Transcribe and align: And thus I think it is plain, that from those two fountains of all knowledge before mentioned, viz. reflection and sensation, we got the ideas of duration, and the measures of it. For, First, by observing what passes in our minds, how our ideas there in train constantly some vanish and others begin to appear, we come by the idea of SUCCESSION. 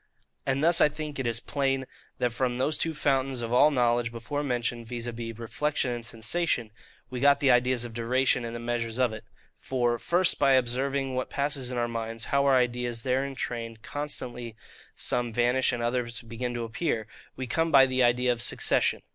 And 0.47 0.63
thus 0.63 0.81
I 0.81 0.89
think 0.89 1.19
it 1.19 1.27
is 1.27 1.39
plain, 1.39 1.85
that 2.17 2.31
from 2.31 2.57
those 2.57 2.75
two 2.79 2.95
fountains 2.95 3.43
of 3.43 3.53
all 3.53 3.69
knowledge 3.69 4.11
before 4.11 4.41
mentioned, 4.41 4.87
viz. 4.87 5.07
reflection 5.07 5.91
and 5.91 6.03
sensation, 6.07 6.71
we 7.11 7.19
got 7.19 7.39
the 7.39 7.51
ideas 7.51 7.85
of 7.85 7.93
duration, 7.93 8.43
and 8.43 8.55
the 8.55 8.59
measures 8.59 8.97
of 8.97 9.13
it. 9.13 9.23
For, 9.59 9.99
First, 9.99 10.39
by 10.39 10.53
observing 10.53 11.13
what 11.13 11.29
passes 11.29 11.69
in 11.69 11.77
our 11.77 11.87
minds, 11.87 12.25
how 12.33 12.47
our 12.47 12.55
ideas 12.57 13.03
there 13.03 13.23
in 13.23 13.35
train 13.35 13.77
constantly 13.83 14.55
some 14.95 15.31
vanish 15.31 15.71
and 15.71 15.83
others 15.83 16.23
begin 16.23 16.55
to 16.55 16.63
appear, 16.63 17.05
we 17.35 17.45
come 17.45 17.71
by 17.71 17.85
the 17.85 18.01
idea 18.01 18.31
of 18.33 18.41
SUCCESSION. 18.41 19.03